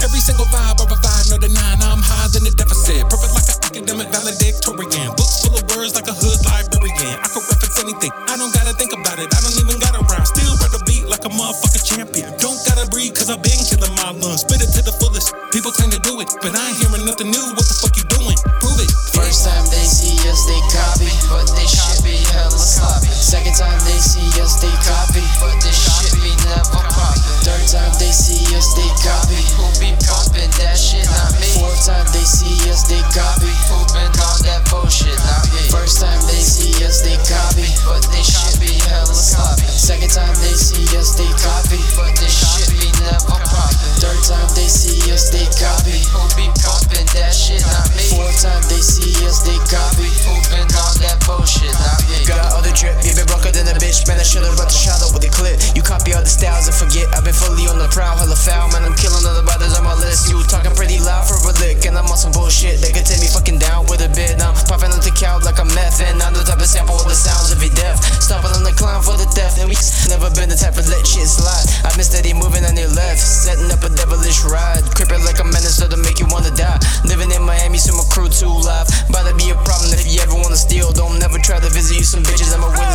Every 0.00 0.22
single 0.22 0.46
vibe 0.48 0.80
I 0.80 0.86
provide, 0.86 1.26
no 1.30 1.36
denying 1.36 1.82
I'm 1.84 2.00
higher 2.00 2.30
than 2.32 2.48
the 2.48 2.54
deficit. 2.54 3.04
Perfect 3.12 3.36
like 3.36 3.48
an 3.52 3.58
academic 3.68 4.08
valedictorian. 4.08 5.12
Books 5.12 5.44
full 5.44 5.52
of 5.52 5.64
words 5.76 5.92
like 5.92 6.08
a 6.08 6.16
hood 6.16 6.40
librarian. 6.46 7.20
I 7.20 7.28
can 7.28 7.42
reference 7.44 7.78
anything, 7.84 8.12
I 8.26 8.34
don't 8.40 8.52
gotta 8.54 8.72
think 8.80 8.96
about 8.96 9.20
it. 9.20 9.28
I 9.28 9.38
don't 9.44 9.58
even 9.60 9.76
gotta 9.76 10.00
rhyme. 10.08 10.24
Still 10.24 10.56
run 10.56 10.72
the 10.72 10.82
beat 10.88 11.04
like 11.04 11.24
a 11.28 11.32
motherfucking 11.32 11.84
champion. 11.84 12.32
Don't 12.40 12.58
gotta 12.64 12.88
breathe, 12.88 13.12
cause 13.12 13.28
I've 13.28 13.44
been 13.44 13.59
time 44.30 44.46
they 44.54 44.70
see 44.70 45.02
us, 45.10 45.26
they 45.34 45.42
copy. 45.58 45.98
Who 46.14 46.22
be 46.38 46.46
popping 46.62 47.08
that 47.18 47.34
shit? 47.34 47.66
Not 47.66 47.90
me. 47.98 48.06
Four 48.14 48.30
time 48.38 48.62
they 48.70 48.78
see 48.78 49.10
us, 49.26 49.42
they 49.42 49.58
copy. 49.66 50.06
Who 50.06 50.34
been 50.54 50.70
on 50.70 50.94
that 51.02 51.18
bullshit? 51.26 51.74
Not 51.74 51.98
me. 52.06 52.22
Got 52.22 52.54
all 52.54 52.62
the 52.62 52.70
drip, 52.70 52.94
you 53.02 53.10
been 53.18 53.26
broker 53.26 53.50
than 53.50 53.66
a 53.66 53.74
bitch, 53.74 54.06
man. 54.06 54.22
I 54.22 54.26
should've 54.26 54.54
brought 54.54 54.70
the 54.70 54.78
shadow 54.78 55.10
with 55.10 55.26
the 55.26 55.32
clip. 55.34 55.58
You 55.74 55.82
copy 55.82 56.14
all 56.14 56.22
the 56.22 56.30
styles 56.30 56.70
and 56.70 56.76
forget. 56.78 57.10
I've 57.10 57.26
been 57.26 57.34
fully 57.34 57.66
on 57.66 57.82
the 57.82 57.90
prowl, 57.90 58.14
hella 58.14 58.38
foul, 58.38 58.70
man. 58.70 58.86
I'm 58.86 58.94
killing 58.94 59.26
all 59.26 59.34
the 59.34 59.42
brothers 59.42 59.74
on 59.74 59.82
my 59.82 59.98
list. 59.98 60.30
You 60.30 60.38
talking 60.46 60.72
pretty 60.78 61.02
loud 61.02 61.26
for 61.26 61.34
a 61.34 61.54
lick, 61.58 61.82
and 61.90 61.98
I'm 61.98 62.06
on 62.06 62.16
some 62.16 62.30
bullshit. 62.30 62.78
They 62.78 62.94
can 62.94 63.02
take 63.02 63.18
me 63.18 63.26
fucking. 63.26 63.49
ride. 74.44 74.84
Like 75.10 75.40
a 75.40 75.44
menace 75.44 75.76
that'll 75.78 75.98
make 75.98 76.18
you 76.18 76.26
wanna 76.30 76.50
die. 76.54 76.78
Living 77.04 77.30
in 77.30 77.42
Miami, 77.42 77.78
so 77.78 77.92
my 77.96 78.04
crew 78.10 78.28
too 78.28 78.50
live. 78.50 78.88
About 79.08 79.26
to 79.28 79.34
be 79.34 79.50
a 79.50 79.58
problem 79.66 79.92
if 79.92 80.06
you 80.06 80.20
ever 80.20 80.34
wanna 80.34 80.56
steal. 80.56 80.92
Don't 80.92 81.18
never 81.18 81.38
try 81.38 81.58
to 81.60 81.68
visit 81.68 81.96
you, 81.96 82.04
some 82.04 82.22
bitches, 82.22 82.54
I'm 82.54 82.62
a 82.62 82.70
winner. 82.70 82.89